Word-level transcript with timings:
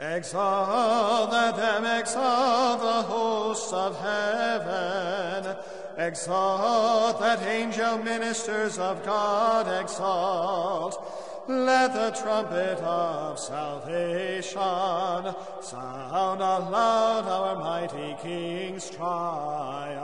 Exalt, 0.00 1.30
let 1.30 1.56
them 1.56 1.84
exalt 1.84 2.80
the 2.80 3.02
hosts 3.02 3.70
of 3.70 4.00
heaven. 4.00 5.56
Exalt, 5.98 7.20
let 7.20 7.42
angel 7.42 7.98
ministers 7.98 8.78
of 8.78 9.04
God 9.04 9.68
exalt. 9.82 11.46
Let 11.46 11.92
the 11.92 12.12
trumpet 12.18 12.78
of 12.78 13.38
salvation 13.38 14.54
sound 14.54 16.40
aloud 16.40 17.26
our 17.28 17.56
mighty 17.56 18.16
King's 18.22 18.88
triumph. 18.88 20.00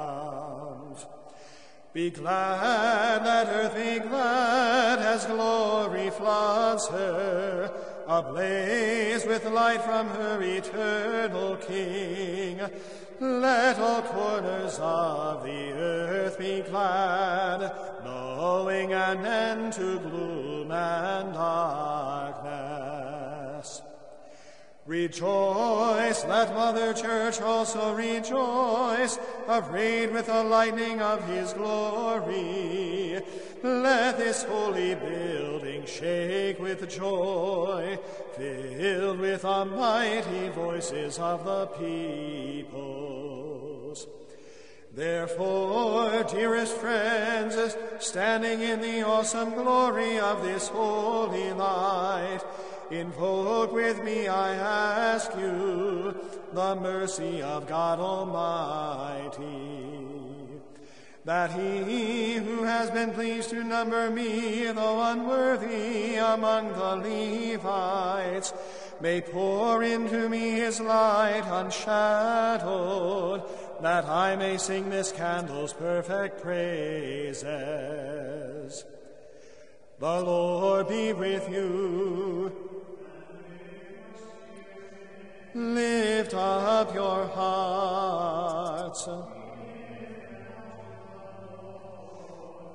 Be 1.94 2.10
glad, 2.10 3.24
let 3.24 3.48
earth 3.48 3.74
be 3.74 3.98
glad 4.06 4.98
as 4.98 5.24
glory 5.24 6.10
floods 6.10 6.86
her 6.88 7.72
ablaze 8.06 9.26
with 9.26 9.44
light 9.46 9.82
from 9.82 10.08
her 10.08 10.40
eternal 10.42 11.56
King. 11.56 12.60
Let 13.18 13.78
all 13.78 14.02
corners 14.02 14.78
of 14.80 15.42
the 15.44 15.72
earth 15.72 16.38
be 16.38 16.62
glad, 16.62 17.72
knowing 18.04 18.92
an 18.92 19.24
end 19.24 19.72
to 19.74 19.98
gloom 19.98 20.70
and 20.70 21.32
darkness. 21.32 22.76
Rejoice, 24.86 26.24
let 26.26 26.54
Mother 26.54 26.92
Church 26.94 27.40
also 27.40 27.94
rejoice, 27.94 29.18
arrayed 29.48 30.12
with 30.12 30.26
the 30.26 30.44
lightning 30.44 31.02
of 31.02 31.26
his 31.26 31.52
glory. 31.54 33.20
Let 33.62 34.18
this 34.18 34.42
holy 34.44 34.94
building 34.94 35.84
shake 35.86 36.60
with 36.60 36.88
joy, 36.88 37.98
filled 38.36 39.18
with 39.18 39.42
the 39.42 39.64
mighty 39.64 40.48
voices 40.50 41.18
of 41.18 41.44
the 41.44 41.66
peoples. 41.66 42.96
Therefore, 44.92 46.22
dearest 46.24 46.76
friends, 46.76 47.76
standing 47.98 48.60
in 48.62 48.80
the 48.80 49.02
awesome 49.02 49.54
glory 49.54 50.18
of 50.18 50.42
this 50.42 50.68
holy 50.68 51.52
light, 51.52 52.40
Invoke 52.90 53.72
with 53.72 54.04
me, 54.04 54.28
I 54.28 54.54
ask 54.54 55.34
you, 55.36 56.14
the 56.52 56.76
mercy 56.76 57.42
of 57.42 57.66
God 57.66 57.98
Almighty. 57.98 59.95
That 61.26 61.52
he 61.54 62.34
who 62.34 62.62
has 62.62 62.90
been 62.92 63.10
pleased 63.10 63.50
to 63.50 63.64
number 63.64 64.08
me, 64.10 64.70
though 64.70 65.02
unworthy, 65.10 66.14
among 66.14 66.68
the 66.68 66.94
Levites, 66.94 68.54
may 69.00 69.20
pour 69.20 69.82
into 69.82 70.28
me 70.28 70.50
his 70.50 70.78
light 70.80 71.42
unshadowed, 71.44 73.42
that 73.80 74.04
I 74.04 74.36
may 74.36 74.56
sing 74.56 74.88
this 74.88 75.10
candle's 75.10 75.72
perfect 75.72 76.40
praises. 76.40 77.44
The 79.98 80.20
Lord 80.20 80.86
be 80.86 81.12
with 81.12 81.50
you. 81.50 82.52
Lift 85.54 86.34
up 86.34 86.94
your 86.94 87.26
hearts. 87.26 89.08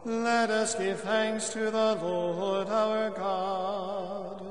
Let 0.04 0.50
us 0.50 0.74
give 0.74 1.02
thanks 1.02 1.50
to 1.50 1.70
the 1.70 1.96
Lord 1.96 2.68
our 2.70 3.12
God. 3.12 4.42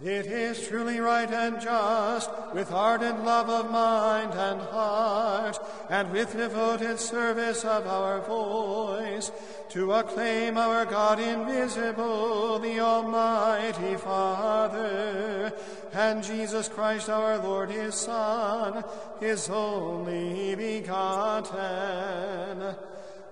It 0.00 0.26
is 0.26 0.68
truly 0.68 1.00
right 1.00 1.30
and 1.30 1.60
just, 1.60 2.30
with 2.52 2.70
ardent 2.70 3.24
love 3.24 3.48
of 3.48 3.70
mind 3.70 4.34
and 4.34 4.60
heart, 4.60 5.58
and 5.88 6.12
with 6.12 6.36
devoted 6.36 7.00
service 7.00 7.64
of 7.64 7.86
our 7.86 8.20
voice, 8.20 9.32
to 9.70 9.92
acclaim 9.94 10.58
our 10.58 10.84
God 10.84 11.18
invisible, 11.18 12.58
the 12.58 12.80
Almighty 12.80 13.96
Father, 13.96 15.52
and 15.94 16.22
Jesus 16.22 16.68
Christ 16.68 17.08
our 17.08 17.38
Lord, 17.38 17.70
his 17.70 17.94
Son, 17.94 18.84
his 19.20 19.48
only 19.48 20.54
begotten 20.54 21.54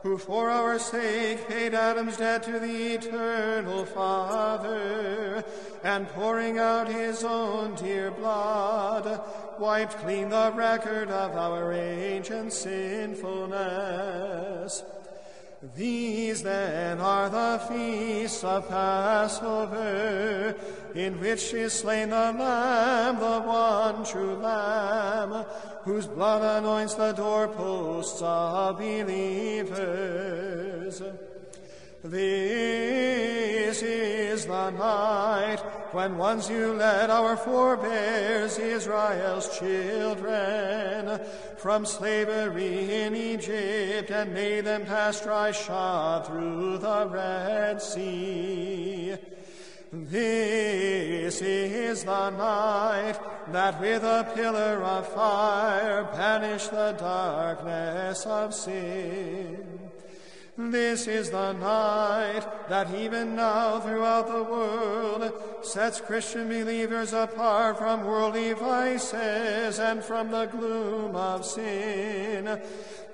who 0.03 0.19
for 0.19 0.51
our 0.51 0.79
sake 0.81 1.49
paid 1.49 1.73
Adam's 1.75 2.17
debt 2.17 2.43
to 2.43 2.59
the 2.59 2.95
eternal 2.95 3.85
Father, 3.85 5.45
and 5.85 6.09
pouring 6.09 6.59
out 6.59 6.89
his 6.89 7.23
own 7.23 7.77
dear 7.77 8.11
blood, 8.11 9.21
wiped 9.61 9.97
clean 9.99 10.29
the 10.29 10.53
record 10.57 11.09
of 11.09 11.37
our 11.37 11.73
ancient 11.73 12.53
sinfulness. 12.53 14.83
These 15.77 16.43
then 16.43 17.01
are 17.01 17.31
the 17.31 17.63
feasts 17.69 18.43
of 18.43 18.69
Passover, 18.69 20.57
in 20.95 21.19
which 21.21 21.55
is 21.55 21.73
slain 21.73 22.11
the 22.11 22.33
Lamb, 22.33 23.19
the 23.19 23.41
one 23.41 24.05
true 24.05 24.35
Lamb, 24.37 25.45
whose 25.85 26.07
blood 26.07 26.63
anoints 26.63 26.95
the 26.95 27.13
doorposts 27.13 28.21
of 28.23 28.79
believers. 28.79 30.23
This 32.05 33.81
is 33.81 34.47
the 34.47 34.71
night 34.71 35.59
when 35.93 36.19
once 36.19 36.51
you 36.51 36.73
led 36.73 37.11
our 37.11 37.37
forebears, 37.37 38.59
Israel's 38.59 39.57
children, 39.59 41.21
from 41.59 41.87
slavery 41.87 43.03
in 43.03 43.15
Egypt 43.15 44.11
and 44.11 44.35
made 44.35 44.65
them 44.65 44.85
pass 44.85 45.21
dry 45.21 45.53
shod 45.53 46.27
through 46.27 46.79
the 46.79 47.07
Red 47.09 47.81
Sea. 47.81 49.17
This 49.95 51.43
is 51.43 52.05
the 52.05 52.31
night 52.31 53.19
that 53.53 53.79
with 53.79 54.03
a 54.03 54.27
pillar 54.35 54.83
of 54.83 55.07
fire 55.09 56.05
banished 56.05 56.71
the 56.71 56.93
darkness 56.93 58.25
of 58.25 58.55
sin. 58.55 59.73
This 60.57 61.07
is 61.07 61.31
the 61.31 61.53
night 61.53 62.69
that 62.71 62.95
even 62.95 63.37
now 63.37 63.81
throughout 63.81 64.29
the 64.29 64.43
world 64.43 65.33
sets 65.63 66.01
Christian 66.01 66.49
believers 66.49 67.13
apart 67.13 67.77
from 67.77 68.05
worldly 68.05 68.55
vices 68.55 69.79
and 69.79 70.03
from 70.03 70.31
the 70.31 70.47
gloom 70.47 71.17
of 71.17 71.45
sin, 71.45 72.61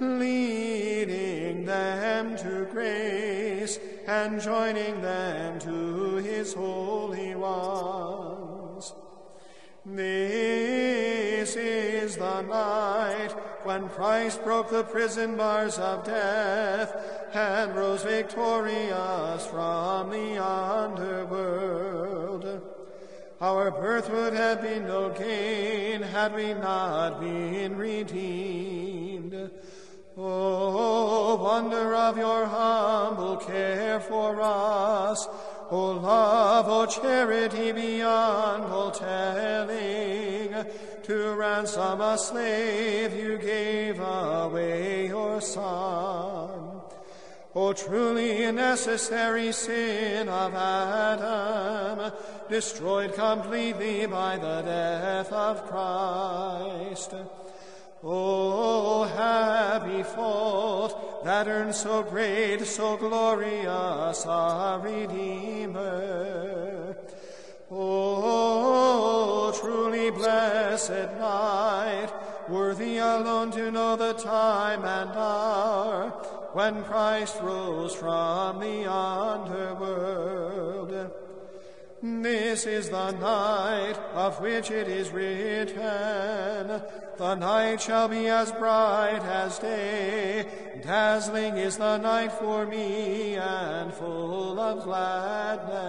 leading 0.00 1.64
them 1.64 2.36
to 2.36 2.66
grace 2.70 3.78
and 4.06 4.40
joining 4.40 5.00
them 5.02 5.58
to 5.60 6.16
his 6.16 6.54
holy 6.54 7.34
ones. 7.34 8.92
This 9.84 11.56
is 11.56 12.16
the 12.16 12.42
night 12.42 13.30
when 13.64 13.88
Christ 13.88 14.44
broke 14.44 14.70
the 14.70 14.84
prison 14.84 15.36
bars 15.36 15.78
of 15.78 16.04
death 16.04 16.94
and 17.34 17.74
rose 17.74 18.02
victorious 18.02 19.46
from 19.46 20.10
the 20.10 20.44
underworld. 20.44 21.88
Our 23.40 23.70
birth 23.70 24.10
would 24.10 24.34
have 24.34 24.62
been 24.62 24.84
no 24.84 25.10
gain 25.10 26.02
had 26.02 26.34
we 26.34 26.54
not 26.54 27.20
been 27.20 27.76
redeemed. 27.76 28.97
Oh, 30.20 31.36
wonder 31.36 31.94
of 31.94 32.16
your 32.16 32.46
humble 32.46 33.36
care 33.36 34.00
for 34.00 34.40
us, 34.40 35.28
O 35.70 35.92
love, 35.92 36.66
O 36.68 36.86
charity 36.86 37.70
beyond 37.70 38.64
all 38.64 38.90
telling, 38.90 40.66
to 41.04 41.34
ransom 41.36 42.00
a 42.00 42.18
slave 42.18 43.14
you 43.14 43.38
gave 43.38 44.00
away 44.00 45.06
your 45.06 45.40
son. 45.40 46.80
O 47.54 47.72
truly 47.72 48.50
necessary 48.50 49.52
sin 49.52 50.28
of 50.28 50.52
Adam, 50.52 52.12
destroyed 52.48 53.14
completely 53.14 54.06
by 54.06 54.36
the 54.36 54.62
death 54.62 55.32
of 55.32 55.64
Christ. 55.66 57.14
O 58.02 59.04
happy 59.04 60.04
fault 60.04 61.24
that 61.24 61.48
earned 61.48 61.74
so 61.74 62.04
great, 62.04 62.64
so 62.64 62.96
glorious 62.96 64.24
a 64.24 64.80
Redeemer. 64.82 66.08
O 67.70 69.52
truly 69.60 70.10
blessed 70.10 71.18
night, 71.18 72.08
worthy 72.48 72.98
alone 72.98 73.50
to 73.50 73.70
know 73.70 73.96
the 73.96 74.12
time 74.12 74.84
and 74.84 75.10
hour 75.10 76.10
when 76.52 76.84
Christ 76.84 77.40
rose 77.42 77.94
from 77.94 78.60
the 78.60 78.90
underworld. 78.90 80.47
This 82.00 82.64
is 82.64 82.90
the 82.90 83.10
night 83.10 83.96
of 84.14 84.40
which 84.40 84.70
it 84.70 84.86
is 84.86 85.10
written, 85.10 86.80
The 87.16 87.34
night 87.34 87.80
shall 87.80 88.06
be 88.06 88.28
as 88.28 88.52
bright 88.52 89.24
as 89.24 89.58
day, 89.58 90.46
dazzling 90.80 91.56
is 91.56 91.76
the 91.76 91.98
night 91.98 92.30
for 92.30 92.66
me, 92.66 93.34
and 93.34 93.92
full 93.92 94.60
of 94.60 94.84
gladness. 94.84 95.88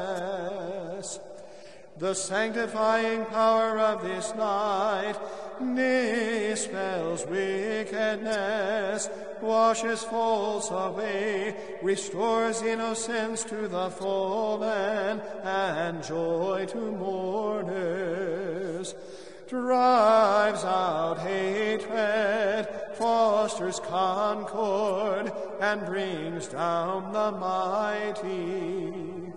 The 2.00 2.16
sanctifying 2.16 3.26
power 3.26 3.78
of 3.78 4.02
this 4.02 4.34
night 4.34 5.14
dispels 5.76 7.28
wickedness, 7.28 9.10
washes 9.42 10.04
faults 10.04 10.70
away, 10.72 11.56
restores 11.82 12.62
innocence 12.62 13.44
to 13.46 13.68
the 13.68 13.90
fallen, 13.90 15.20
and 15.44 16.04
joy 16.04 16.68
to 16.70 16.92
mourners, 16.92 18.94
drives 19.48 20.64
out 20.64 21.18
hatred, 21.20 22.68
fosters 22.94 23.80
concord, 23.80 25.32
and 25.60 25.86
brings 25.86 26.48
down 26.48 27.12
the 27.12 27.32
mighty. 27.32 29.29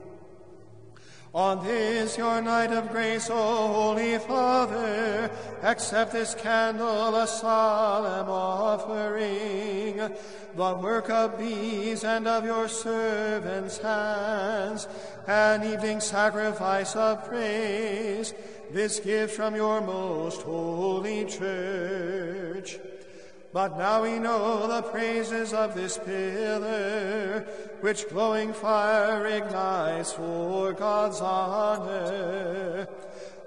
On 1.35 1.65
this 1.65 2.19
your 2.19 2.43
night 2.43 2.73
of 2.73 2.91
grace, 2.91 3.31
O 3.31 3.35
Holy 3.35 4.19
Father, 4.19 5.31
accept 5.63 6.13
this 6.13 6.35
candle 6.35 7.17
a 7.17 7.27
solemn 7.27 8.29
offering, 8.29 9.97
the 9.97 10.75
work 10.75 11.09
of 11.09 11.39
these 11.39 12.05
and 12.05 12.29
of 12.29 12.45
your 12.45 12.69
servants' 12.69 13.79
hands, 13.79 14.87
an 15.27 15.65
evening 15.65 16.01
sacrifice 16.01 16.95
of 16.97 17.27
praise, 17.27 18.35
this 18.71 19.01
gift 19.01 19.35
from 19.35 19.57
your 19.57 19.81
most 19.81 20.43
holy 20.43 21.25
church. 21.25 22.79
But 23.55 23.79
now 23.79 24.03
we 24.03 24.19
know 24.19 24.67
the 24.67 24.83
praises 24.83 25.55
of 25.55 25.75
this 25.75 25.97
pillar, 25.97 27.47
which 27.83 28.09
glowing 28.09 28.53
fire 28.53 29.27
ignites 29.27 30.13
for 30.13 30.73
God's 30.73 31.21
honor. 31.21 32.87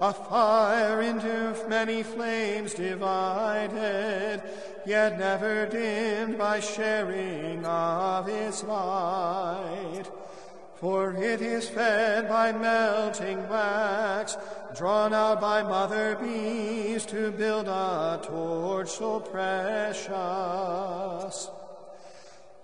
A 0.01 0.13
fire 0.13 1.01
into 1.01 1.55
many 1.69 2.03
flames 2.03 2.73
divided, 2.73 4.43
yet 4.85 5.17
never 5.17 5.65
dimmed 5.67 6.37
by 6.37 6.59
sharing 6.59 7.65
of 7.65 8.27
its 8.27 8.61
light. 8.65 10.03
For 10.75 11.13
it 11.13 11.39
is 11.41 11.69
fed 11.69 12.27
by 12.27 12.51
melting 12.51 13.47
wax, 13.47 14.35
drawn 14.75 15.13
out 15.13 15.39
by 15.39 15.63
mother 15.63 16.17
bees 16.17 17.05
to 17.05 17.31
build 17.31 17.69
a 17.69 18.19
torch 18.21 18.89
so 18.89 19.21
precious. 19.21 20.09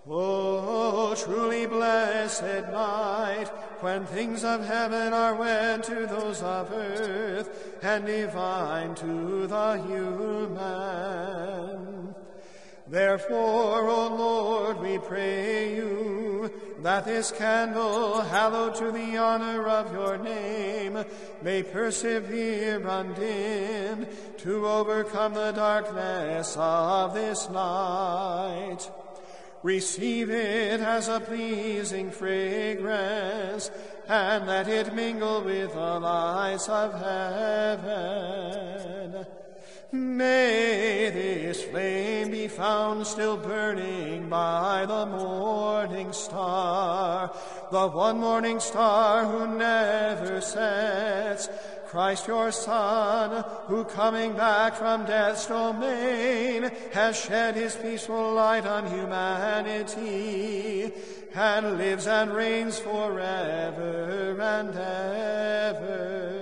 Oh, 0.10 1.14
truly 1.16 1.68
blessed 1.68 2.42
night, 2.72 3.48
when 3.82 4.06
things 4.06 4.44
of 4.44 4.66
heaven 4.66 5.14
are 5.14 5.36
wed 5.36 5.84
to 5.84 6.08
those 6.08 6.42
of 6.42 6.72
earth, 6.74 7.78
and 7.84 8.08
divine 8.08 8.96
to 8.96 9.46
the 9.46 9.74
human. 9.84 11.22
Therefore, 12.88 13.88
O 13.88 14.08
Lord, 14.16 14.80
we 14.80 14.98
pray 14.98 15.76
you, 15.76 16.52
that 16.80 17.06
this 17.06 17.32
candle, 17.32 18.22
hallowed 18.22 18.74
to 18.76 18.92
the 18.92 19.18
honor 19.18 19.68
of 19.68 19.94
your 19.94 20.18
name, 20.18 21.06
may 21.44 21.62
persevere 21.62 22.86
undimmed 22.86 24.08
to 24.40 24.68
overcome 24.68 25.36
the 25.36 25.52
darkness 25.52 26.58
of 26.58 27.14
this 27.14 27.48
night. 27.52 28.90
Receive 29.64 30.32
it 30.32 30.82
as 30.82 31.08
a 31.08 31.20
pleasing 31.20 32.10
fragrance, 32.10 33.70
and 34.08 34.48
let 34.48 34.68
it 34.68 34.96
mingle 34.96 35.44
with 35.44 35.74
the 35.74 36.00
lights 36.00 36.68
of 36.68 36.94
heaven. 37.00 38.42
May 39.92 41.12
this 41.14 41.64
flame 41.64 42.32
be 42.32 42.48
found 42.48 43.06
still 43.06 43.36
burning 43.38 44.30
by 44.30 44.86
the 44.88 45.06
morning 45.06 46.14
star, 46.14 47.30
the 47.72 47.88
one 47.90 48.20
morning 48.20 48.62
star 48.62 49.26
who 49.26 49.58
never 49.58 50.40
sets, 50.40 51.50
Christ 51.92 52.26
your 52.26 52.52
Son, 52.54 53.44
who 53.68 53.84
coming 53.84 54.32
back 54.32 54.76
from 54.76 55.04
death's 55.04 55.46
domain 55.46 56.72
has 56.94 57.20
shed 57.20 57.56
his 57.56 57.76
peaceful 57.76 58.32
light 58.32 58.66
on 58.66 58.88
humanity 58.88 60.14
and 61.36 61.78
lives 61.78 62.08
and 62.08 62.32
reigns 62.32 62.80
forever 62.80 64.38
and 64.40 64.70
ever. 64.70 66.41